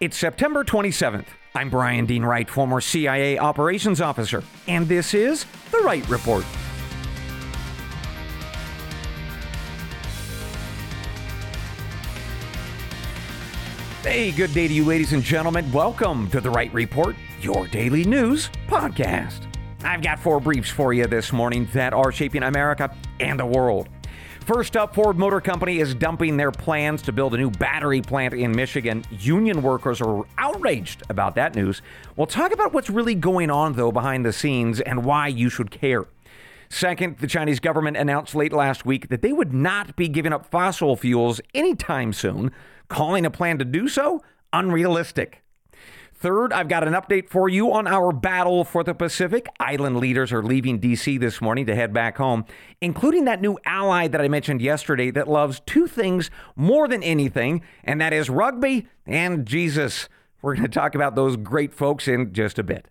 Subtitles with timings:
[0.00, 1.26] It's September 27th.
[1.54, 6.42] I'm Brian Dean Wright, former CIA operations officer, and this is The Wright Report.
[14.02, 15.70] Hey, good day to you, ladies and gentlemen.
[15.70, 19.42] Welcome to The Wright Report, your daily news podcast.
[19.84, 23.90] I've got four briefs for you this morning that are shaping America and the world.
[24.52, 28.34] First up, Ford Motor Company is dumping their plans to build a new battery plant
[28.34, 29.04] in Michigan.
[29.12, 31.82] Union workers are outraged about that news.
[32.16, 35.70] We'll talk about what's really going on, though, behind the scenes and why you should
[35.70, 36.08] care.
[36.68, 40.50] Second, the Chinese government announced late last week that they would not be giving up
[40.50, 42.50] fossil fuels anytime soon,
[42.88, 44.20] calling a plan to do so
[44.52, 45.44] unrealistic.
[46.20, 49.48] Third, I've got an update for you on our battle for the Pacific.
[49.58, 51.16] Island leaders are leaving D.C.
[51.16, 52.44] this morning to head back home,
[52.82, 57.62] including that new ally that I mentioned yesterday that loves two things more than anything,
[57.84, 60.10] and that is rugby and Jesus.
[60.42, 62.86] We're going to talk about those great folks in just a bit.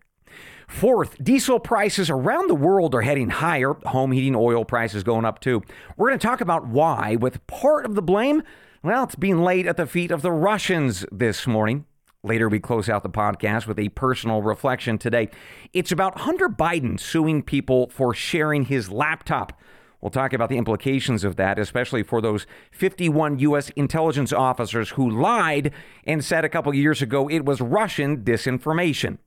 [0.68, 3.74] Fourth, diesel prices around the world are heading higher.
[3.86, 5.62] Home heating oil prices going up too.
[5.98, 8.42] We're going to talk about why, with part of the blame,
[8.82, 11.86] well, it's being laid at the feet of the Russians this morning.
[12.22, 15.30] Later, we close out the podcast with a personal reflection today.
[15.72, 19.58] It's about Hunter Biden suing people for sharing his laptop.
[20.02, 23.70] We'll talk about the implications of that, especially for those 51 U.S.
[23.70, 25.72] intelligence officers who lied
[26.04, 29.20] and said a couple years ago it was Russian disinformation.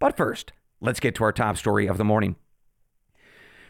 [0.00, 2.34] But first, let's get to our top story of the morning.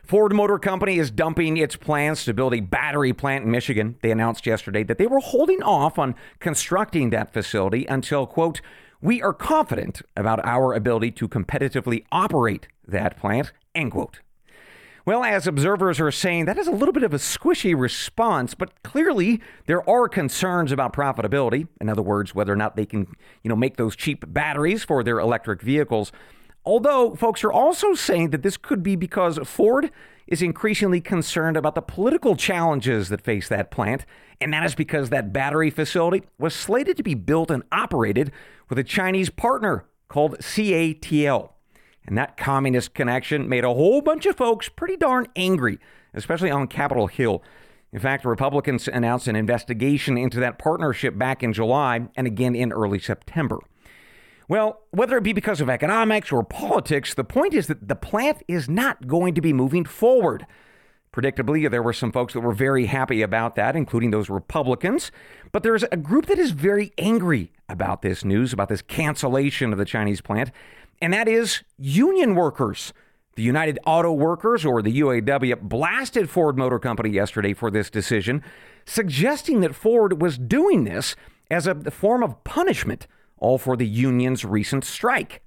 [0.02, 3.96] Ford Motor Company is dumping its plans to build a battery plant in Michigan.
[4.02, 8.60] They announced yesterday that they were holding off on constructing that facility until, quote,
[9.00, 14.20] we are confident about our ability to competitively operate that plant, end quote.
[15.04, 18.70] Well, as observers are saying, that is a little bit of a squishy response, but
[18.84, 21.66] clearly there are concerns about profitability.
[21.80, 23.08] In other words, whether or not they can,
[23.42, 26.12] you know, make those cheap batteries for their electric vehicles.
[26.64, 29.90] Although folks are also saying that this could be because Ford
[30.28, 34.06] is increasingly concerned about the political challenges that face that plant,
[34.40, 38.30] and that is because that battery facility was slated to be built and operated
[38.68, 41.50] with a Chinese partner called CATL.
[42.06, 45.78] And that communist connection made a whole bunch of folks pretty darn angry,
[46.14, 47.42] especially on Capitol Hill.
[47.92, 52.72] In fact, Republicans announced an investigation into that partnership back in July and again in
[52.72, 53.58] early September.
[54.52, 58.42] Well, whether it be because of economics or politics, the point is that the plant
[58.46, 60.46] is not going to be moving forward.
[61.10, 65.10] Predictably, there were some folks that were very happy about that, including those Republicans.
[65.52, 69.78] But there's a group that is very angry about this news, about this cancellation of
[69.78, 70.50] the Chinese plant,
[71.00, 72.92] and that is union workers.
[73.36, 78.44] The United Auto Workers, or the UAW, blasted Ford Motor Company yesterday for this decision,
[78.84, 81.16] suggesting that Ford was doing this
[81.50, 83.06] as a form of punishment
[83.42, 85.42] all for the union's recent strike.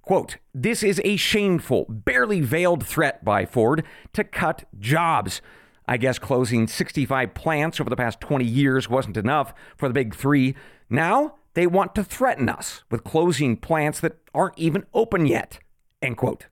[0.00, 3.82] Quote, this is a shameful, barely veiled threat by Ford
[4.12, 5.42] to cut jobs.
[5.88, 10.14] I guess closing 65 plants over the past 20 years wasn't enough for the big
[10.14, 10.54] three.
[10.88, 15.58] Now they want to threaten us with closing plants that aren't even open yet.
[16.00, 16.46] End quote.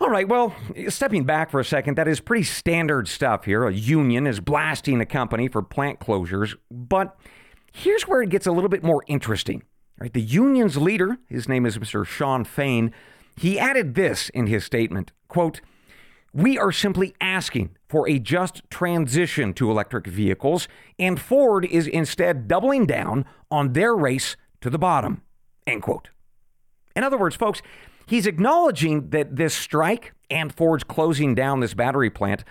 [0.00, 0.56] All right, well,
[0.88, 3.64] stepping back for a second, that is pretty standard stuff here.
[3.66, 7.16] A union is blasting a company for plant closures, but
[7.72, 9.62] Here's where it gets a little bit more interesting.
[9.98, 12.06] Right, the union's leader, his name is Mr.
[12.06, 12.90] Shawn Fain,
[13.36, 15.60] he added this in his statement, quote,
[16.32, 22.46] we are simply asking for a just transition to electric vehicles, and Ford is instead
[22.46, 25.22] doubling down on their race to the bottom.
[25.66, 26.10] End quote.
[26.94, 27.62] In other words, folks,
[28.06, 32.44] he's acknowledging that this strike and Ford's closing down this battery plant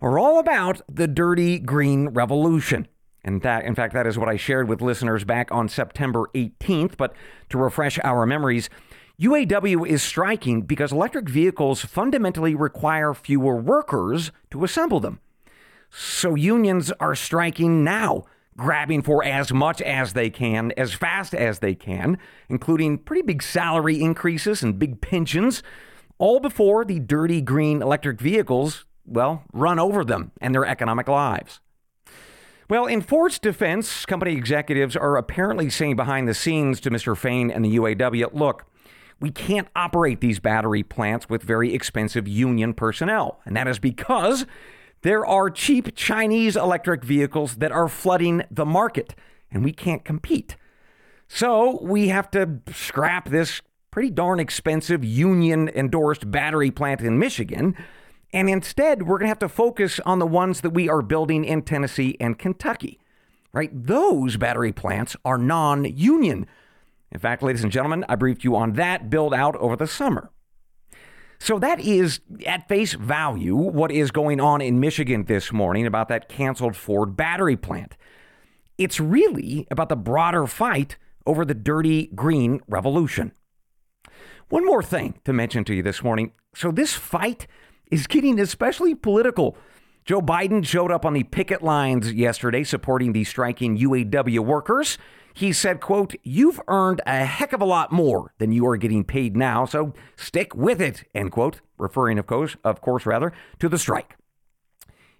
[0.00, 2.88] are all about the dirty green revolution.
[3.24, 6.96] And that, in fact, that is what I shared with listeners back on September 18th.
[6.96, 7.14] But
[7.50, 8.70] to refresh our memories,
[9.20, 15.20] UAW is striking because electric vehicles fundamentally require fewer workers to assemble them.
[15.90, 18.24] So unions are striking now,
[18.56, 22.16] grabbing for as much as they can, as fast as they can,
[22.48, 25.62] including pretty big salary increases and big pensions,
[26.16, 31.60] all before the dirty green electric vehicles, well, run over them and their economic lives.
[32.70, 37.16] Well, in Ford's defense, company executives are apparently saying behind the scenes to Mr.
[37.16, 38.64] Fain and the UAW look,
[39.18, 43.40] we can't operate these battery plants with very expensive union personnel.
[43.44, 44.46] And that is because
[45.02, 49.16] there are cheap Chinese electric vehicles that are flooding the market,
[49.50, 50.54] and we can't compete.
[51.26, 57.76] So we have to scrap this pretty darn expensive union endorsed battery plant in Michigan
[58.32, 61.44] and instead, we're going to have to focus on the ones that we are building
[61.44, 63.00] in Tennessee and Kentucky.
[63.52, 63.70] right?
[63.72, 66.46] Those battery plants are non union.
[67.10, 70.30] In fact, ladies and gentlemen, I briefed you on that build out over the summer.
[71.40, 76.08] So that is, at face value, what is going on in Michigan this morning about
[76.08, 77.96] that canceled Ford battery plant.
[78.78, 80.96] It's really about the broader fight
[81.26, 83.32] over the dirty green revolution.
[84.50, 86.32] One more thing to mention to you this morning.
[86.54, 87.46] So, this fight
[87.90, 89.56] is getting especially political.
[90.04, 94.98] Joe Biden showed up on the picket lines yesterday supporting the striking UAW workers.
[95.34, 99.04] He said, quote, You've earned a heck of a lot more than you are getting
[99.04, 103.68] paid now, so stick with it, end quote, referring, of course, of course, rather, to
[103.68, 104.16] the strike.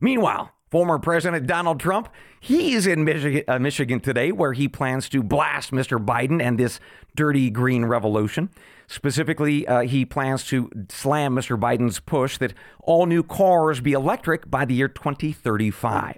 [0.00, 2.08] Meanwhile, former President Donald Trump,
[2.38, 6.04] he is in Michigan, uh, Michigan today where he plans to blast Mr.
[6.04, 6.80] Biden and this
[7.16, 8.50] dirty green revolution.
[8.86, 11.58] Specifically, uh, he plans to slam Mr.
[11.58, 16.16] Biden's push that all new cars be electric by the year 2035.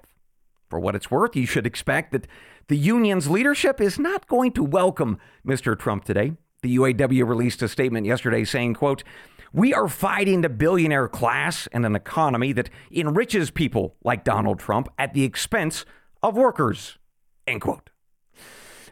[0.69, 2.27] For what it's worth, you should expect that
[2.67, 5.77] the union's leadership is not going to welcome Mr.
[5.77, 6.33] Trump today.
[6.63, 9.03] The UAW released a statement yesterday saying, quote,
[9.53, 14.89] we are fighting the billionaire class and an economy that enriches people like Donald Trump
[14.97, 15.85] at the expense
[16.23, 16.97] of workers.
[17.45, 17.91] End quote.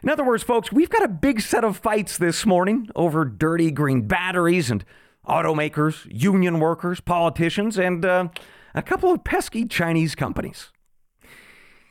[0.02, 3.70] In other words, folks, we've got a big set of fights this morning over dirty
[3.70, 4.84] green batteries and
[5.28, 8.28] automakers, union workers, politicians, and uh,
[8.74, 10.70] a couple of pesky Chinese companies.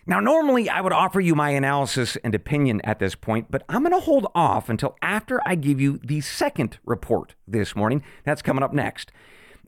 [0.06, 3.84] Now, normally I would offer you my analysis and opinion at this point, but I'm
[3.84, 8.04] going to hold off until after I give you the second report this morning.
[8.24, 9.12] That's coming up next.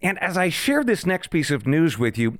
[0.01, 2.39] And as I share this next piece of news with you,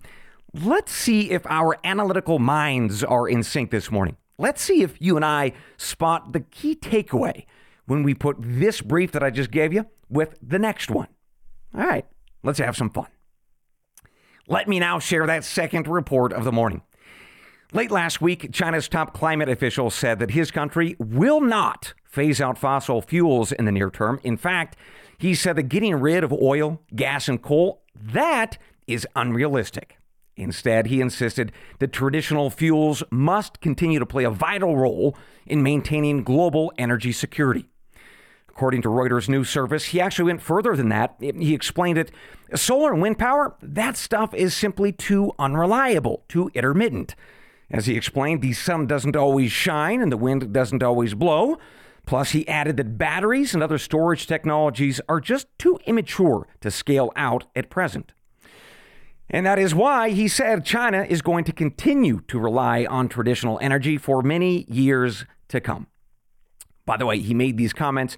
[0.54, 4.18] let's see if our analytical minds are in sync this morning.
[4.40, 7.46] Let's see if you and I spot the key takeaway
[7.86, 11.08] when we put this brief that I just gave you with the next one.
[11.76, 12.06] All right,
[12.42, 13.08] let's have some fun.
[14.48, 16.82] Let me now share that second report of the morning.
[17.74, 22.56] Late last week, China's top climate official said that his country will not phase out
[22.56, 24.20] fossil fuels in the near term.
[24.24, 24.78] In fact,
[25.18, 29.98] he said that getting rid of oil, gas, and coal, that is unrealistic.
[30.36, 35.18] Instead, he insisted that traditional fuels must continue to play a vital role
[35.48, 37.70] in maintaining global energy security.
[38.50, 41.16] According to Reuters news service, he actually went further than that.
[41.20, 42.12] He explained it,
[42.54, 47.16] solar and wind power, that stuff is simply too unreliable, too intermittent.
[47.74, 51.58] As he explained, the sun doesn't always shine and the wind doesn't always blow.
[52.06, 57.12] Plus, he added that batteries and other storage technologies are just too immature to scale
[57.16, 58.14] out at present.
[59.28, 63.58] And that is why he said China is going to continue to rely on traditional
[63.60, 65.88] energy for many years to come.
[66.86, 68.18] By the way, he made these comments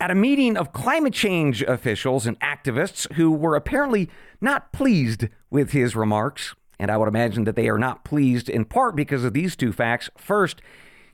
[0.00, 4.08] at a meeting of climate change officials and activists who were apparently
[4.40, 6.54] not pleased with his remarks.
[6.78, 9.72] And I would imagine that they are not pleased in part because of these two
[9.72, 10.10] facts.
[10.16, 10.60] First,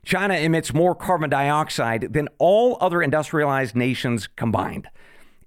[0.05, 4.87] China emits more carbon dioxide than all other industrialized nations combined.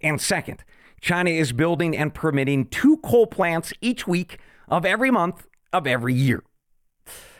[0.00, 0.64] And second,
[1.00, 6.14] China is building and permitting two coal plants each week of every month of every
[6.14, 6.42] year.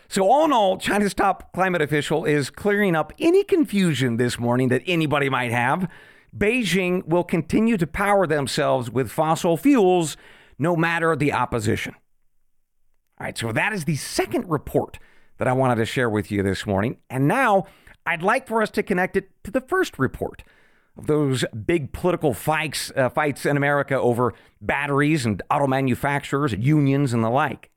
[0.08, 4.69] So, all in all, China's top climate official is clearing up any confusion this morning
[4.69, 5.90] that anybody might have.
[6.37, 10.17] Beijing will continue to power themselves with fossil fuels
[10.58, 11.94] no matter the opposition.
[13.19, 14.99] All right, so that is the second report
[15.39, 16.99] that I wanted to share with you this morning.
[17.09, 17.65] And now
[18.05, 20.43] I'd like for us to connect it to the first report
[20.99, 26.62] of those big political fights, uh, fights in America over batteries and auto manufacturers, and
[26.62, 27.71] unions, and the like.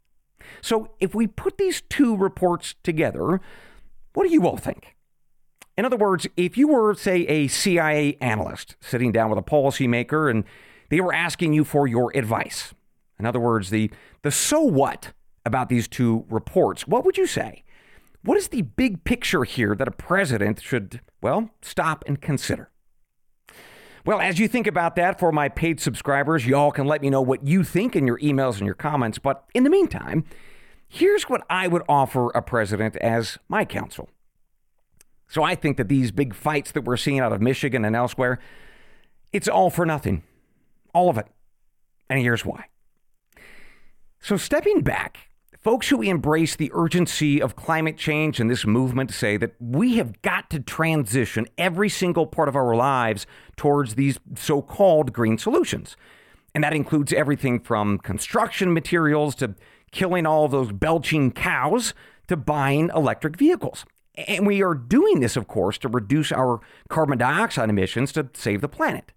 [0.61, 3.39] So if we put these two reports together,
[4.13, 4.97] what do you all think?
[5.77, 10.29] In other words, if you were, say, a CIA analyst sitting down with a policymaker
[10.29, 10.43] and
[10.89, 12.73] they were asking you for your advice,
[13.17, 13.89] in other words, the,
[14.21, 15.13] the so what
[15.45, 16.87] about these two reports.
[16.87, 17.63] What would you say?
[18.23, 22.69] What is the big picture here that a president should, well, stop and consider?
[24.05, 27.21] Well, as you think about that for my paid subscribers, y'all can let me know
[27.21, 29.19] what you think in your emails and your comments.
[29.19, 30.25] But in the meantime,
[30.87, 34.09] here's what I would offer a president as my counsel.
[35.27, 38.39] So I think that these big fights that we're seeing out of Michigan and elsewhere,
[39.31, 40.23] it's all for nothing.
[40.93, 41.27] All of it.
[42.09, 42.65] And here's why.
[44.19, 45.28] So stepping back
[45.61, 50.21] Folks who embrace the urgency of climate change and this movement say that we have
[50.21, 55.97] got to transition every single part of our lives towards these so called green solutions.
[56.55, 59.55] And that includes everything from construction materials to
[59.91, 61.93] killing all those belching cows
[62.29, 63.85] to buying electric vehicles.
[64.15, 68.61] And we are doing this, of course, to reduce our carbon dioxide emissions to save
[68.61, 69.11] the planet.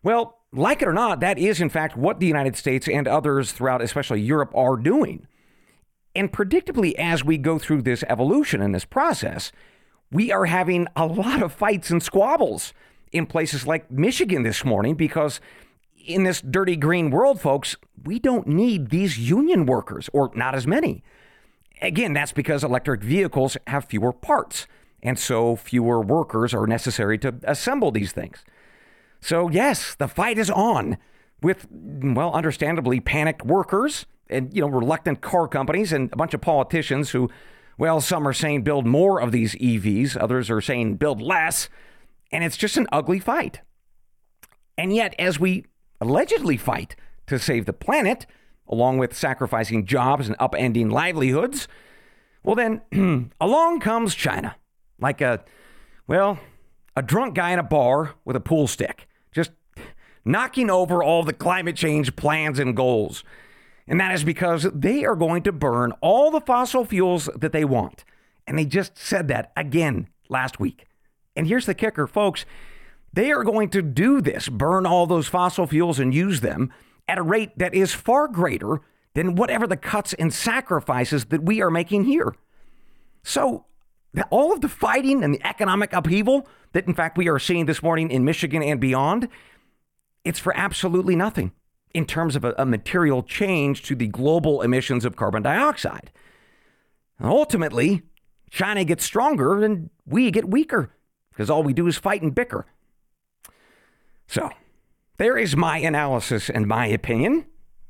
[0.00, 3.52] Well, like it or not, that is in fact what the United States and others
[3.52, 5.26] throughout, especially Europe, are doing.
[6.14, 9.50] And predictably, as we go through this evolution and this process,
[10.12, 12.72] we are having a lot of fights and squabbles
[13.12, 15.40] in places like Michigan this morning because
[16.06, 20.66] in this dirty green world, folks, we don't need these union workers or not as
[20.66, 21.02] many.
[21.82, 24.66] Again, that's because electric vehicles have fewer parts,
[25.02, 28.44] and so fewer workers are necessary to assemble these things.
[29.24, 30.98] So, yes, the fight is on
[31.40, 36.42] with, well, understandably panicked workers and, you know, reluctant car companies and a bunch of
[36.42, 37.30] politicians who,
[37.78, 41.70] well, some are saying build more of these EVs, others are saying build less.
[42.32, 43.62] And it's just an ugly fight.
[44.76, 45.64] And yet, as we
[46.02, 46.94] allegedly fight
[47.26, 48.26] to save the planet,
[48.68, 51.66] along with sacrificing jobs and upending livelihoods,
[52.42, 54.56] well, then along comes China,
[55.00, 55.42] like a,
[56.06, 56.38] well,
[56.94, 59.08] a drunk guy in a bar with a pool stick,
[60.24, 63.24] knocking over all the climate change plans and goals.
[63.86, 67.64] And that is because they are going to burn all the fossil fuels that they
[67.64, 68.04] want.
[68.46, 70.86] And they just said that again last week.
[71.36, 72.44] And here's the kicker, folks
[73.12, 76.72] they are going to do this, burn all those fossil fuels and use them
[77.06, 78.80] at a rate that is far greater
[79.14, 82.34] than whatever the cuts and sacrifices that we are making here.
[83.22, 83.66] So,
[84.30, 87.82] all of the fighting and the economic upheaval that, in fact, we are seeing this
[87.82, 89.28] morning in Michigan and beyond,
[90.24, 91.52] it's for absolutely nothing
[91.92, 96.10] in terms of a, a material change to the global emissions of carbon dioxide.
[97.18, 98.02] And ultimately,
[98.50, 100.90] China gets stronger and we get weaker
[101.30, 102.66] because all we do is fight and bicker.
[104.26, 104.50] So,
[105.16, 107.46] there is my analysis and my opinion.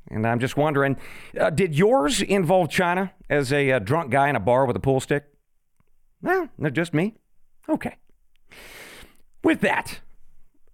[0.08, 0.98] And I'm just wondering
[1.38, 4.76] uh, did yours involve China as a, a, uh, drunk guy in a bar with
[4.76, 5.24] a pool stick?
[6.20, 7.14] Well, not just me.
[7.68, 7.96] Okay.
[9.42, 10.00] With that,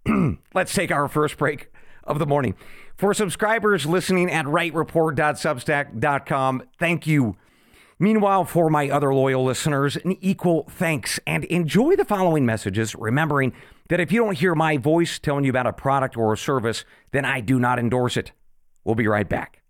[0.55, 1.71] let's take our first break
[2.05, 2.55] of the morning.
[2.97, 7.37] For subscribers listening at wrightreport.substack.com, thank you.
[7.99, 13.53] Meanwhile, for my other loyal listeners, an equal thanks and enjoy the following messages, remembering
[13.91, 16.87] that if you don't hear my voice telling you about a product or a service,
[17.13, 18.33] then I do not endorse it.
[18.85, 19.61] We'll be right back.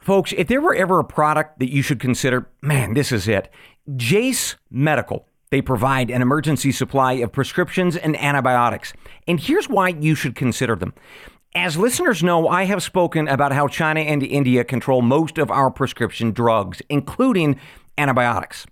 [0.00, 3.48] Folks, if there were ever a product that you should consider, man, this is it.
[3.94, 5.27] Jase Medical.
[5.50, 8.92] They provide an emergency supply of prescriptions and antibiotics.
[9.26, 10.94] And here's why you should consider them.
[11.54, 15.70] As listeners know, I have spoken about how China and India control most of our
[15.70, 17.58] prescription drugs, including
[17.96, 18.66] antibiotics.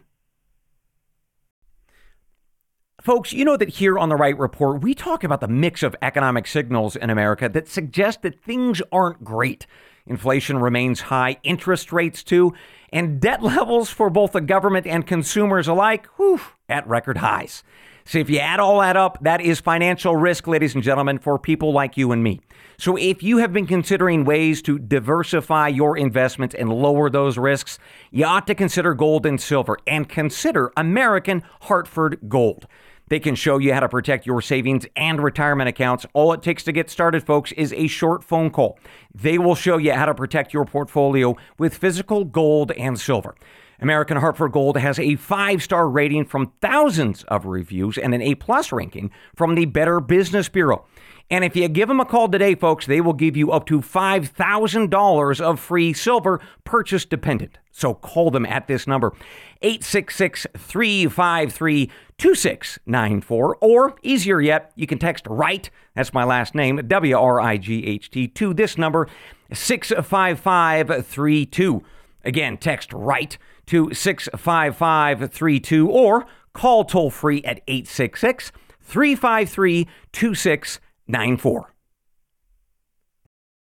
[3.02, 5.96] Folks, you know that here on the Wright Report, we talk about the mix of
[6.02, 9.66] economic signals in America that suggest that things aren't great.
[10.06, 12.54] Inflation remains high, interest rates too,
[12.92, 17.64] and debt levels for both the government and consumers alike, whew, at record highs.
[18.06, 21.40] So if you add all that up, that is financial risk, ladies and gentlemen, for
[21.40, 22.42] people like you and me.
[22.78, 27.80] So if you have been considering ways to diversify your investments and lower those risks,
[28.12, 32.68] you ought to consider gold and silver and consider American Hartford Gold.
[33.14, 36.04] They can show you how to protect your savings and retirement accounts.
[36.14, 38.80] All it takes to get started, folks, is a short phone call.
[39.14, 43.36] They will show you how to protect your portfolio with physical gold and silver.
[43.80, 48.36] American Hartford Gold has a five star rating from thousands of reviews and an A
[48.36, 50.86] plus ranking from the Better Business Bureau.
[51.30, 53.82] And if you give them a call today, folks, they will give you up to
[53.82, 57.58] $5,000 of free silver purchase dependent.
[57.72, 59.14] So call them at this number,
[59.62, 61.90] 866 353
[62.20, 63.58] 2694.
[63.62, 67.84] Or easier yet, you can text WRIGHT, that's my last name, W R I G
[67.86, 69.08] H T, to this number,
[69.52, 71.84] 65532.
[72.24, 78.52] Again, text WRIGHT to 65532 or call toll free at 866
[78.82, 81.74] 353 2694.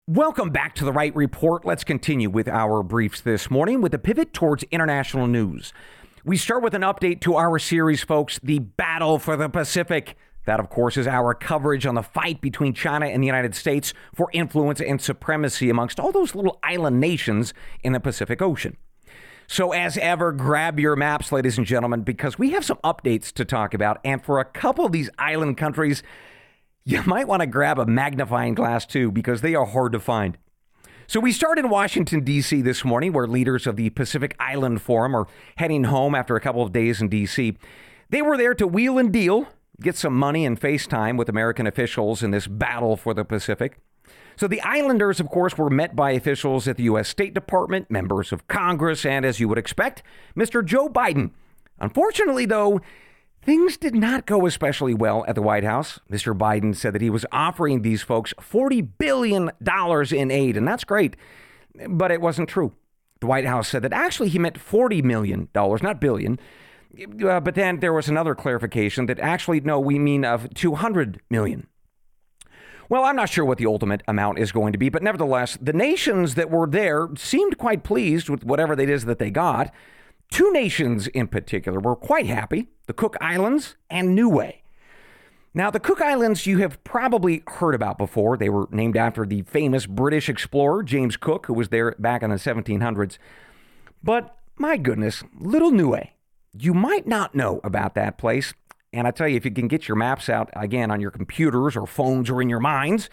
[0.07, 1.63] Welcome back to the Wright Report.
[1.63, 5.71] Let's continue with our briefs this morning with a pivot towards international news.
[6.25, 10.17] We start with an update to our series, folks The Battle for the Pacific.
[10.45, 13.93] That, of course, is our coverage on the fight between China and the United States
[14.13, 18.75] for influence and supremacy amongst all those little island nations in the Pacific Ocean.
[19.47, 23.45] So, as ever, grab your maps, ladies and gentlemen, because we have some updates to
[23.45, 23.99] talk about.
[24.03, 26.01] And for a couple of these island countries,
[26.85, 30.37] you might want to grab a magnifying glass too, because they are hard to find.
[31.07, 32.61] So we start in Washington, D.C.
[32.61, 36.63] this morning, where leaders of the Pacific Island Forum are heading home after a couple
[36.63, 37.57] of days in D.C.
[38.09, 39.47] They were there to wheel and deal,
[39.81, 43.77] get some money and FaceTime with American officials in this battle for the Pacific.
[44.35, 47.09] So the islanders, of course, were met by officials at the U.S.
[47.09, 50.03] State Department, members of Congress, and as you would expect,
[50.35, 50.63] Mr.
[50.63, 51.31] Joe Biden.
[51.79, 52.81] Unfortunately, though,
[53.43, 55.99] Things did not go especially well at the White House.
[56.09, 56.37] Mr.
[56.37, 59.51] Biden said that he was offering these folks $40 billion
[60.11, 61.17] in aid, and that's great,
[61.89, 62.71] but it wasn't true.
[63.19, 66.39] The White House said that actually he meant $40 million, not billion.
[67.25, 71.67] Uh, but then there was another clarification that actually, no, we mean of 200 million.
[72.89, 75.73] Well, I'm not sure what the ultimate amount is going to be, but nevertheless, the
[75.73, 79.73] nations that were there seemed quite pleased with whatever it is that they got.
[80.29, 84.53] Two nations in particular were quite happy the Cook Islands and Niue.
[85.53, 88.35] Now, the Cook Islands you have probably heard about before.
[88.35, 92.31] They were named after the famous British explorer James Cook, who was there back in
[92.31, 93.19] the 1700s.
[94.01, 96.09] But my goodness, little Niue,
[96.57, 98.53] you might not know about that place.
[98.93, 101.75] And I tell you, if you can get your maps out again on your computers
[101.75, 103.09] or phones or in your minds,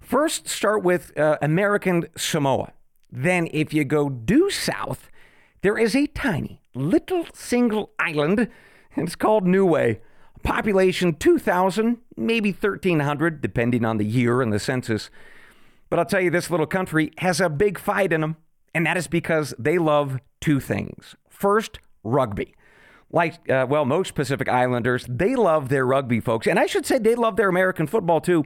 [0.00, 2.72] first start with uh, American Samoa.
[3.10, 5.10] Then, if you go due south,
[5.62, 8.48] there is a tiny little single island,
[8.94, 9.96] and it's called Niue.
[10.42, 15.10] Population 2,000, maybe 1,300, depending on the year and the census.
[15.90, 18.36] But I'll tell you, this little country has a big fight in them,
[18.74, 21.16] and that is because they love two things.
[21.28, 22.54] First, rugby.
[23.10, 26.46] Like, uh, well, most Pacific Islanders, they love their rugby, folks.
[26.46, 28.44] And I should say they love their American football, too.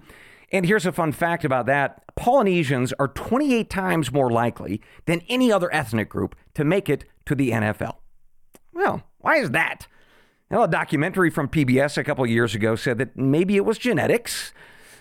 [0.52, 5.50] And here's a fun fact about that Polynesians are 28 times more likely than any
[5.52, 7.96] other ethnic group to make it to the NFL.
[8.72, 9.86] Well, why is that?
[10.50, 14.52] Well, a documentary from PBS a couple years ago said that maybe it was genetics,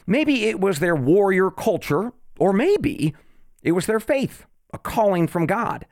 [0.06, 3.16] maybe it was their warrior culture, or maybe
[3.64, 5.88] it was their faith, a calling from God.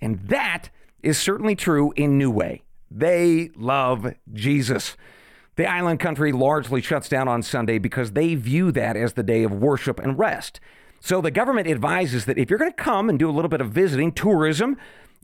[0.00, 0.70] And that
[1.02, 2.60] is certainly true in Niue.
[2.96, 4.96] They love Jesus.
[5.56, 9.42] The island country largely shuts down on Sunday because they view that as the day
[9.42, 10.60] of worship and rest.
[11.00, 13.60] So the government advises that if you're going to come and do a little bit
[13.60, 14.76] of visiting, tourism,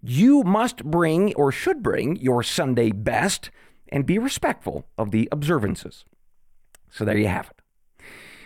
[0.03, 3.51] you must bring or should bring your Sunday best
[3.89, 6.05] and be respectful of the observances.
[6.91, 7.60] So there you have it.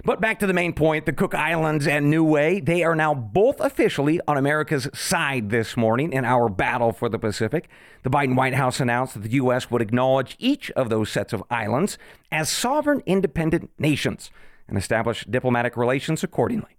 [0.07, 3.59] But back to the main point the Cook Islands and Niue, they are now both
[3.59, 7.71] officially on America's side this morning in our battle for the Pacific.
[8.03, 9.71] The Biden White House announced that the U.S.
[9.71, 11.97] would acknowledge each of those sets of islands
[12.31, 14.31] as sovereign independent nations
[14.69, 16.77] and establish diplomatic relations accordingly.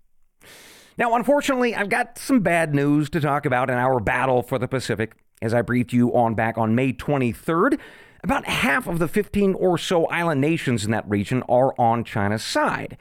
[0.96, 4.68] Now, unfortunately, I've got some bad news to talk about in our battle for the
[4.68, 5.16] Pacific.
[5.42, 7.80] As I briefed you on back on May 23rd,
[8.26, 12.44] about half of the 15 or so island nations in that region are on China's
[12.44, 12.98] side.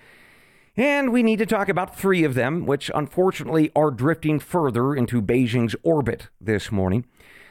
[0.76, 5.22] And we need to talk about three of them, which unfortunately are drifting further into
[5.22, 7.06] Beijing's orbit this morning.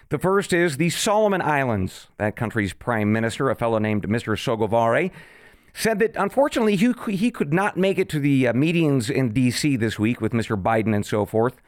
[0.09, 2.09] The first is the Solomon Islands.
[2.17, 4.37] That country's prime minister, a fellow named Mr.
[4.37, 5.09] Sogavare,
[5.73, 9.77] said that unfortunately he, he could not make it to the uh, meetings in D.C.
[9.77, 10.61] this week with Mr.
[10.61, 11.59] Biden and so forth.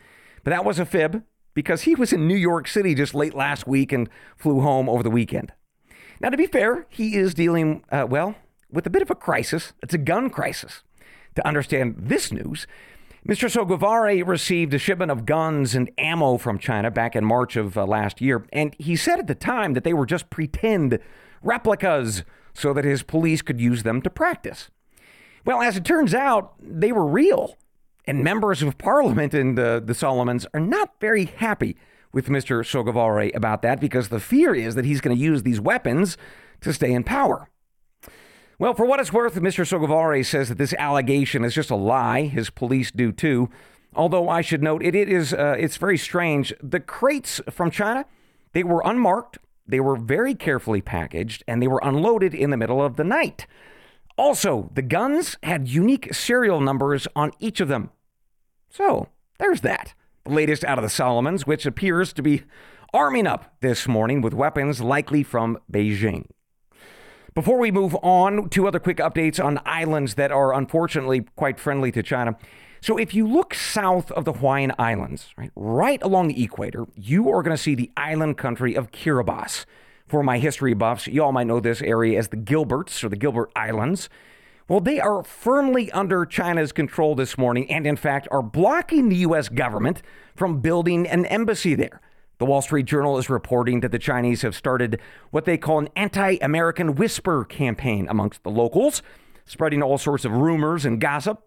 [0.43, 1.23] But that was a fib
[1.55, 5.01] because he was in New York City just late last week and flew home over
[5.01, 5.51] the weekend.
[6.19, 8.35] Now, to be fair, he is dealing, uh, well,
[8.71, 9.73] with a bit of a crisis.
[9.81, 10.83] It's a gun crisis.
[11.35, 12.65] To understand this news,
[13.27, 13.49] Mr.
[13.49, 17.85] Sogavare received a shipment of guns and ammo from China back in March of uh,
[17.85, 20.99] last year, and he said at the time that they were just pretend
[21.41, 22.23] replicas
[22.53, 24.69] so that his police could use them to practice.
[25.43, 27.57] Well, as it turns out, they were real,
[28.05, 31.75] and members of parliament in the, the Solomons are not very happy
[32.15, 32.63] with Mr.
[32.63, 36.17] Sogavare about that because the fear is that he's going to use these weapons
[36.61, 37.49] to stay in power.
[38.57, 39.67] Well, for what it's worth, Mr.
[39.67, 42.21] Sogavare says that this allegation is just a lie.
[42.21, 43.49] His police do too.
[43.93, 46.53] Although I should note, it, it is uh, it's very strange.
[46.63, 48.05] The crates from China,
[48.53, 52.81] they were unmarked, they were very carefully packaged, and they were unloaded in the middle
[52.81, 53.45] of the night.
[54.17, 57.89] Also, the guns had unique serial numbers on each of them.
[58.69, 59.93] So, there's that.
[60.27, 62.43] Latest out of the Solomons, which appears to be
[62.93, 66.25] arming up this morning with weapons likely from Beijing.
[67.35, 71.91] Before we move on, two other quick updates on islands that are unfortunately quite friendly
[71.91, 72.37] to China.
[72.81, 77.29] So if you look south of the Hawaiian Islands, right, right along the equator, you
[77.29, 79.65] are going to see the island country of Kiribati.
[80.07, 83.15] For my history buffs, you all might know this area as the Gilberts or the
[83.15, 84.07] Gilbert Islands.
[84.67, 89.17] Well, they are firmly under China's control this morning and, in fact, are blocking the
[89.17, 89.47] U.S.
[89.47, 90.01] government
[90.35, 92.01] from building an embassy there.
[92.39, 94.99] The Wall Street Journal is reporting that the Chinese have started
[95.29, 99.01] what they call an anti American whisper campaign amongst the locals,
[99.45, 101.43] spreading all sorts of rumors and gossip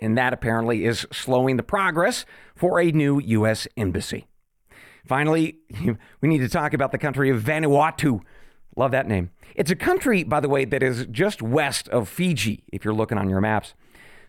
[0.00, 3.68] and that apparently is slowing the progress for a new U.S.
[3.76, 4.26] embassy.
[5.06, 5.58] Finally,
[6.20, 8.20] we need to talk about the country of Vanuatu.
[8.76, 9.30] Love that name.
[9.54, 13.18] It's a country, by the way, that is just west of Fiji, if you're looking
[13.18, 13.74] on your maps.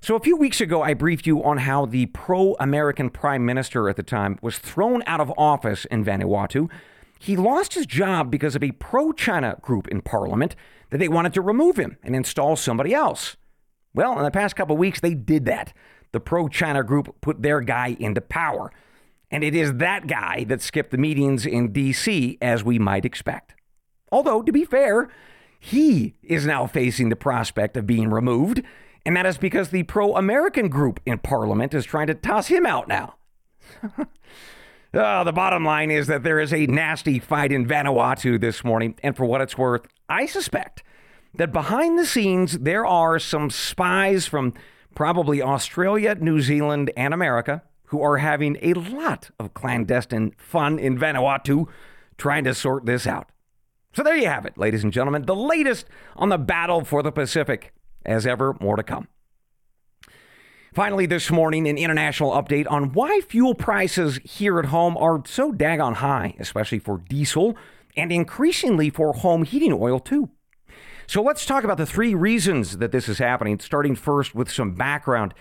[0.03, 3.87] So, a few weeks ago, I briefed you on how the pro American prime minister
[3.87, 6.71] at the time was thrown out of office in Vanuatu.
[7.19, 10.55] He lost his job because of a pro China group in parliament
[10.89, 13.37] that they wanted to remove him and install somebody else.
[13.93, 15.71] Well, in the past couple weeks, they did that.
[16.13, 18.71] The pro China group put their guy into power.
[19.29, 23.53] And it is that guy that skipped the meetings in D.C., as we might expect.
[24.11, 25.09] Although, to be fair,
[25.59, 28.61] he is now facing the prospect of being removed,
[29.05, 32.65] and that is because the pro American group in Parliament is trying to toss him
[32.65, 33.15] out now.
[34.93, 38.95] oh, the bottom line is that there is a nasty fight in Vanuatu this morning,
[39.03, 40.83] and for what it's worth, I suspect
[41.35, 44.53] that behind the scenes, there are some spies from
[44.93, 50.97] probably Australia, New Zealand, and America who are having a lot of clandestine fun in
[50.97, 51.67] Vanuatu
[52.17, 53.30] trying to sort this out.
[53.93, 57.11] So there you have it, ladies and gentlemen, the latest on the battle for the
[57.11, 57.73] Pacific.
[58.05, 59.07] As ever, more to come.
[60.73, 65.51] Finally, this morning, an international update on why fuel prices here at home are so
[65.51, 67.55] daggone high, especially for diesel
[67.97, 70.29] and increasingly for home heating oil, too.
[71.05, 74.73] So let's talk about the three reasons that this is happening, starting first with some
[74.73, 75.33] background.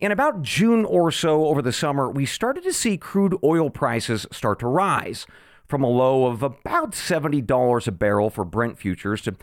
[0.00, 4.26] In about June or so over the summer, we started to see crude oil prices
[4.32, 5.26] start to rise
[5.72, 9.34] from a low of about $70 a barrel for Brent futures to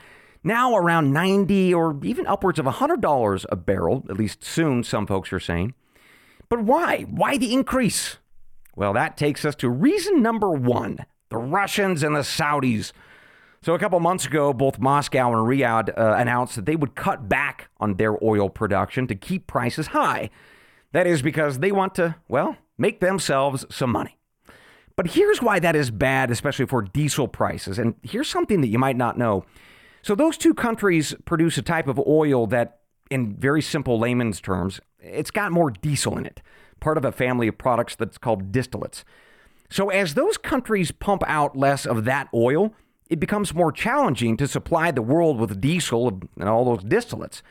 [0.43, 5.33] now around 90 or even upwards of $100 a barrel, at least soon, some folks
[5.33, 5.73] are saying.
[6.47, 7.07] But why?
[7.09, 8.17] Why the increase?
[8.75, 12.91] Well, that takes us to reason number one the Russians and the Saudis
[13.63, 17.27] so, a couple months ago, both Moscow and Riyadh uh, announced that they would cut
[17.27, 20.29] back on their oil production to keep prices high.
[20.91, 24.18] That is because they want to, well, make themselves some money.
[24.99, 27.79] But here's why that is bad, especially for diesel prices.
[27.79, 29.45] And here's something that you might not know.
[30.01, 34.81] So, those two countries produce a type of oil that, in very simple layman's terms,
[34.99, 36.41] it's got more diesel in it,
[36.81, 39.05] part of a family of products that's called distillates.
[39.69, 42.73] So, as those countries pump out less of that oil,
[43.09, 47.41] it becomes more challenging to supply the world with diesel and all those distillates.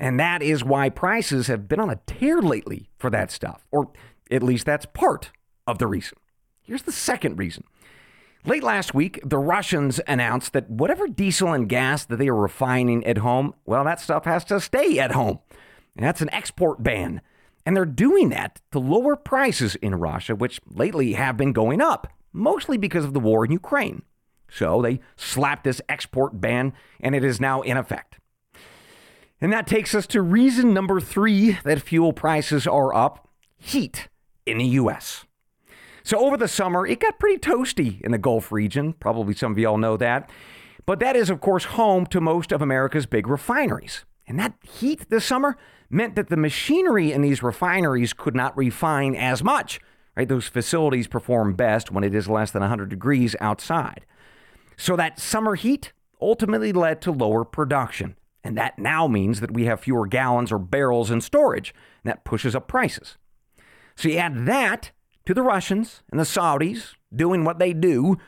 [0.00, 3.92] And that is why prices have been on a tear lately for that stuff, or
[4.30, 5.32] at least that's part
[5.66, 6.16] of the reason.
[6.64, 7.64] Here's the second reason.
[8.46, 13.04] Late last week, the Russians announced that whatever diesel and gas that they are refining
[13.06, 15.38] at home, well, that stuff has to stay at home.
[15.96, 17.20] And that's an export ban.
[17.64, 22.12] And they're doing that to lower prices in Russia, which lately have been going up,
[22.32, 24.02] mostly because of the war in Ukraine.
[24.48, 28.18] So they slapped this export ban, and it is now in effect.
[29.40, 34.08] And that takes us to reason number three that fuel prices are up heat
[34.46, 35.24] in the U.S.
[36.04, 38.92] So over the summer, it got pretty toasty in the Gulf region.
[38.92, 40.30] Probably some of you all know that.
[40.84, 44.04] But that is, of course, home to most of America's big refineries.
[44.26, 45.56] And that heat this summer
[45.88, 49.80] meant that the machinery in these refineries could not refine as much.
[50.14, 50.28] Right?
[50.28, 54.04] Those facilities perform best when it is less than 100 degrees outside.
[54.76, 58.16] So that summer heat ultimately led to lower production.
[58.42, 62.24] And that now means that we have fewer gallons or barrels in storage, and that
[62.24, 63.16] pushes up prices.
[63.96, 64.90] So you add that
[65.26, 68.18] to the Russians and the Saudis doing what they do.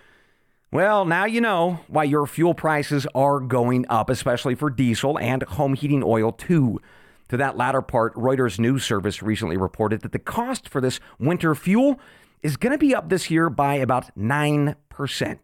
[0.73, 5.43] Well, now you know why your fuel prices are going up, especially for diesel and
[5.43, 6.81] home heating oil, too.
[7.29, 11.55] To that latter part, Reuters News Service recently reported that the cost for this winter
[11.55, 11.99] fuel
[12.43, 15.39] is going to be up this year by about 9%.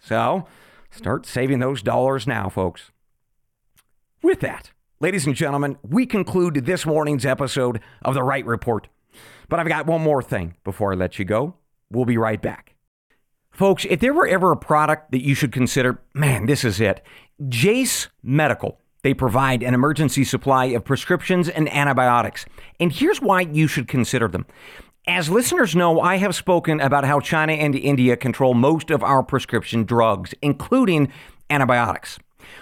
[0.00, 0.46] So
[0.90, 2.90] start saving those dollars now, folks.
[4.22, 4.70] With that,
[5.00, 8.88] ladies and gentlemen, we conclude this morning's episode of The Wright Report.
[9.48, 11.54] But I've got one more thing before I let you go.
[11.90, 12.74] We'll be right back.
[13.50, 17.02] Folks, if there were ever a product that you should consider, man, this is it.
[17.48, 18.78] Jase Medical.
[19.02, 22.44] They provide an emergency supply of prescriptions and antibiotics.
[22.78, 24.44] And here's why you should consider them.
[25.06, 29.22] As listeners know, I have spoken about how China and India control most of our
[29.22, 31.10] prescription drugs, including
[31.48, 32.18] antibiotics.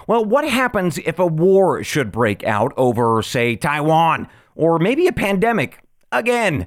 [0.06, 5.12] Well, what happens if a war should break out over, say, Taiwan, or maybe a
[5.12, 5.82] pandemic?
[6.12, 6.66] again.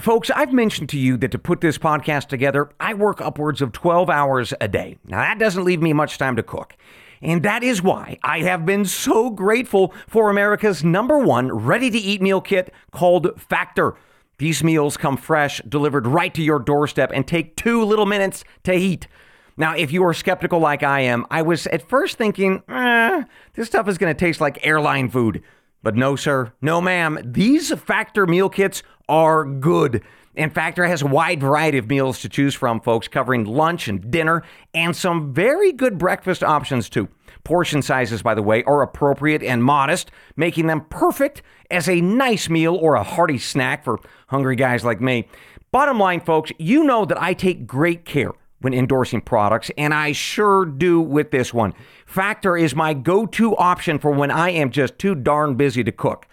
[0.00, 3.72] Folks, I've mentioned to you that to put this podcast together, I work upwards of
[3.72, 4.98] 12 hours a day.
[5.06, 6.76] Now, that doesn't leave me much time to cook.
[7.22, 11.96] And that is why I have been so grateful for America's number one ready to
[11.98, 13.94] eat meal kit called Factor.
[14.36, 18.74] These meals come fresh, delivered right to your doorstep, and take two little minutes to
[18.74, 19.08] heat.
[19.56, 23.68] Now, if you are skeptical like I am, I was at first thinking, eh, this
[23.68, 25.42] stuff is going to taste like airline food.
[25.82, 27.18] But no, sir, no, ma'am.
[27.24, 30.02] These Factor meal kits are good.
[30.36, 34.10] And Factor has a wide variety of meals to choose from, folks, covering lunch and
[34.10, 34.42] dinner
[34.74, 37.08] and some very good breakfast options, too.
[37.42, 42.48] Portion sizes, by the way, are appropriate and modest, making them perfect as a nice
[42.50, 45.28] meal or a hearty snack for hungry guys like me.
[45.70, 50.12] Bottom line, folks, you know that I take great care when endorsing products, and I
[50.12, 51.72] sure do with this one.
[52.04, 55.92] Factor is my go to option for when I am just too darn busy to
[55.92, 56.26] cook.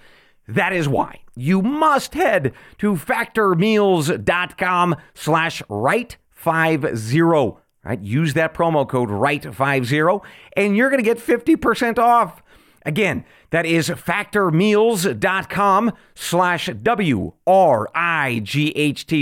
[0.47, 7.57] That is why you must head to factormeals.com slash wright50.
[7.83, 8.01] Right?
[8.01, 10.21] Use that promo code wright50
[10.55, 12.41] and you're going to get 50% off.
[12.85, 17.35] Again, that is factormeals.com slash W-R-I-G-H-T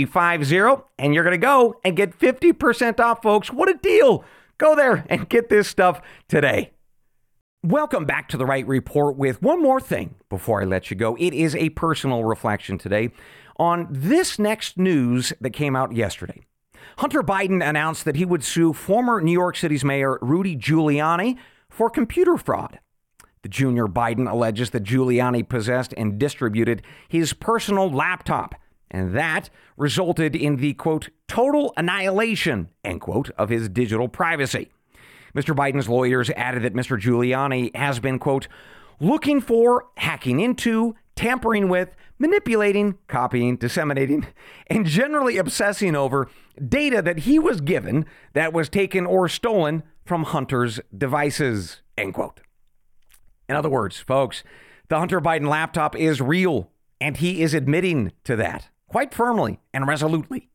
[0.06, 0.56] 50.
[0.98, 3.52] And you're going to go and get 50% off, folks.
[3.52, 4.24] What a deal.
[4.58, 6.72] Go there and get this stuff today.
[7.64, 11.14] Welcome back to the Wright Report with one more thing before I let you go.
[11.20, 13.12] It is a personal reflection today
[13.56, 16.42] on this next news that came out yesterday.
[16.98, 21.38] Hunter Biden announced that he would sue former New York City's Mayor Rudy Giuliani
[21.70, 22.80] for computer fraud.
[23.42, 28.56] The junior Biden alleges that Giuliani possessed and distributed his personal laptop,
[28.90, 34.72] and that resulted in the quote, total annihilation, end quote, of his digital privacy.
[35.34, 35.54] Mr.
[35.54, 37.00] Biden's lawyers added that Mr.
[37.00, 38.48] Giuliani has been, quote,
[39.00, 44.26] looking for, hacking into, tampering with, manipulating, copying, disseminating,
[44.68, 46.28] and generally obsessing over
[46.68, 52.40] data that he was given that was taken or stolen from Hunter's devices, end quote.
[53.48, 54.42] In other words, folks,
[54.88, 59.88] the Hunter Biden laptop is real, and he is admitting to that quite firmly and
[59.88, 60.50] resolutely.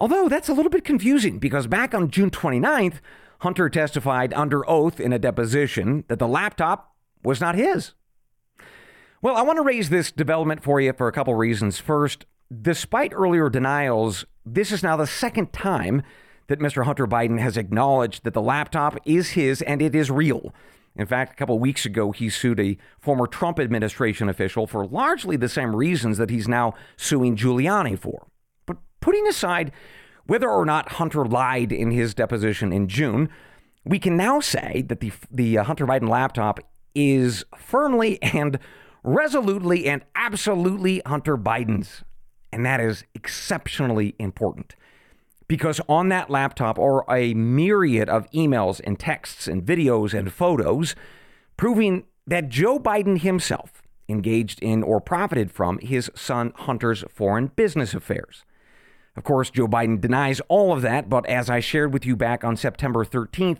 [0.00, 3.00] Although that's a little bit confusing because back on June 29th,
[3.40, 7.92] Hunter testified under oath in a deposition that the laptop was not his.
[9.22, 11.78] Well, I want to raise this development for you for a couple reasons.
[11.78, 12.26] First,
[12.62, 16.02] despite earlier denials, this is now the second time
[16.48, 16.84] that Mr.
[16.84, 20.54] Hunter Biden has acknowledged that the laptop is his and it is real.
[20.96, 25.36] In fact, a couple weeks ago, he sued a former Trump administration official for largely
[25.36, 28.26] the same reasons that he's now suing Giuliani for.
[28.66, 29.70] But putting aside
[30.28, 33.30] whether or not Hunter lied in his deposition in June,
[33.84, 36.60] we can now say that the, the uh, Hunter Biden laptop
[36.94, 38.58] is firmly and
[39.02, 42.04] resolutely and absolutely Hunter Biden's.
[42.52, 44.74] And that is exceptionally important
[45.48, 50.94] because on that laptop are a myriad of emails and texts and videos and photos
[51.56, 57.94] proving that Joe Biden himself engaged in or profited from his son Hunter's foreign business
[57.94, 58.44] affairs.
[59.18, 62.44] Of course, Joe Biden denies all of that, but as I shared with you back
[62.44, 63.58] on September 13th,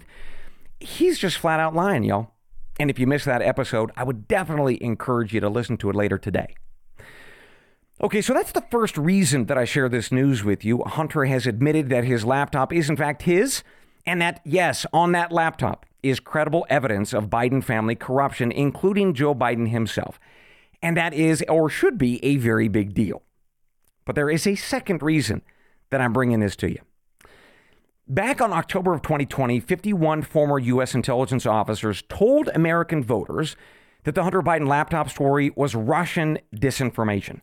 [0.78, 2.30] he's just flat out lying, y'all.
[2.78, 5.96] And if you missed that episode, I would definitely encourage you to listen to it
[5.96, 6.54] later today.
[8.00, 10.84] Okay, so that's the first reason that I share this news with you.
[10.86, 13.64] Hunter has admitted that his laptop is, in fact, his,
[14.06, 19.34] and that, yes, on that laptop is credible evidence of Biden family corruption, including Joe
[19.34, 20.20] Biden himself.
[20.80, 23.24] And that is, or should be, a very big deal.
[24.08, 25.42] But there is a second reason
[25.90, 26.78] that I'm bringing this to you.
[28.08, 30.94] Back on October of 2020, 51 former U.S.
[30.94, 33.54] intelligence officers told American voters
[34.04, 37.42] that the Hunter Biden laptop story was Russian disinformation.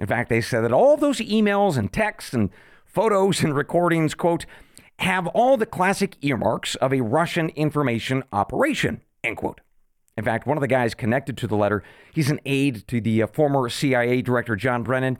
[0.00, 2.50] In fact, they said that all those emails and texts and
[2.84, 4.46] photos and recordings, quote,
[4.98, 9.60] have all the classic earmarks of a Russian information operation, end quote.
[10.16, 13.22] In fact, one of the guys connected to the letter, he's an aide to the
[13.22, 15.16] uh, former CIA director John Brennan.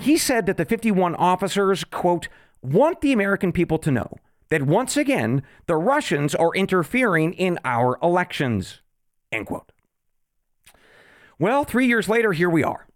[0.00, 2.28] He said that the 51 officers, quote,
[2.62, 4.16] want the American people to know
[4.48, 8.80] that once again, the Russians are interfering in our elections,
[9.30, 9.72] end quote.
[11.38, 12.86] Well, three years later, here we are.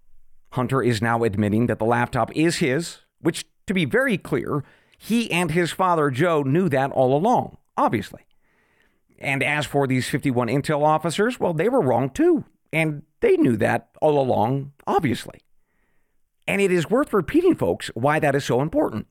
[0.52, 4.64] Hunter is now admitting that the laptop is his, which, to be very clear,
[4.98, 8.22] he and his father, Joe, knew that all along, obviously.
[9.18, 12.44] And as for these 51 intel officers, well, they were wrong too.
[12.72, 15.40] And they knew that all along, obviously.
[16.46, 19.06] And it is worth repeating, folks, why that is so important.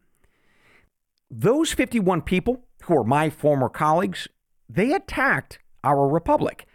[1.32, 4.28] Those 51 people who are my former colleagues,
[4.70, 6.68] they attacked our republic.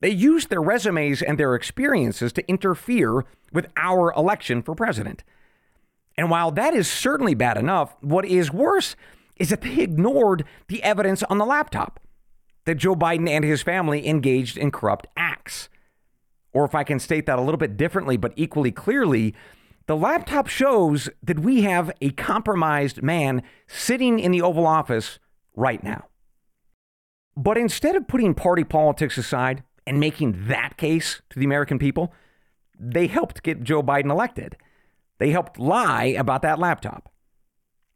[0.00, 5.24] They used their resumes and their experiences to interfere with our election for president.
[6.16, 8.96] And while that is certainly bad enough, what is worse
[9.36, 12.00] is that they ignored the evidence on the laptop
[12.64, 15.68] that Joe Biden and his family engaged in corrupt acts.
[16.52, 19.34] Or if I can state that a little bit differently, but equally clearly,
[19.86, 25.18] the laptop shows that we have a compromised man sitting in the Oval Office
[25.54, 26.06] right now.
[27.36, 32.12] But instead of putting party politics aside and making that case to the American people,
[32.78, 34.56] they helped get Joe Biden elected.
[35.18, 37.10] They helped lie about that laptop.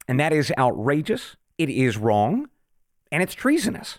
[0.06, 1.36] And that is outrageous.
[1.58, 2.48] It is wrong.
[3.10, 3.98] And it's treasonous.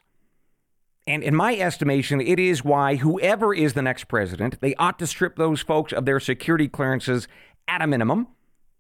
[1.08, 5.08] And in my estimation, it is why whoever is the next president, they ought to
[5.08, 7.28] strip those folks of their security clearances
[7.72, 8.28] at a minimum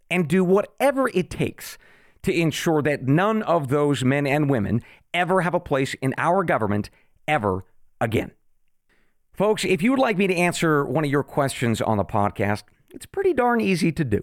[0.09, 1.77] and do whatever it takes
[2.23, 4.81] to ensure that none of those men and women
[5.13, 6.89] ever have a place in our government
[7.27, 7.63] ever
[7.99, 8.31] again.
[9.33, 12.63] Folks, if you would like me to answer one of your questions on the podcast,
[12.93, 14.21] it's pretty darn easy to do.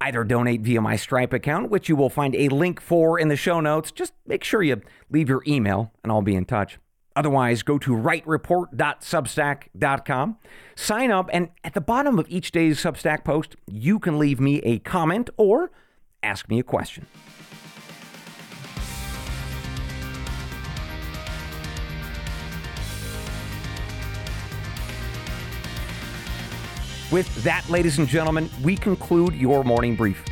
[0.00, 3.36] Either donate via my Stripe account, which you will find a link for in the
[3.36, 3.90] show notes.
[3.90, 6.78] Just make sure you leave your email and I'll be in touch.
[7.16, 10.36] Otherwise, go to wrightreport.substack.com,
[10.76, 14.58] sign up, and at the bottom of each day's Substack post, you can leave me
[14.58, 15.70] a comment or
[16.22, 17.06] ask me a question.
[27.10, 30.22] With that, ladies and gentlemen, we conclude your morning brief.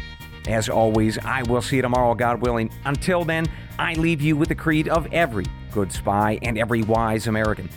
[0.49, 2.68] As always, I will see you tomorrow, God willing.
[2.85, 3.47] Until then,
[3.79, 7.68] I leave you with the creed of every good spy and every wise American.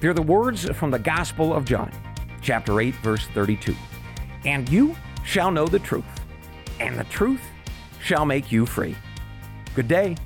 [0.00, 1.92] Hear the words from the Gospel of John,
[2.42, 3.74] chapter 8, verse 32.
[4.44, 6.04] And you shall know the truth,
[6.80, 7.40] and the truth
[8.02, 8.96] shall make you free.
[9.76, 10.16] Good day.